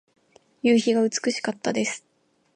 [0.63, 2.03] 夕日が美しかったです。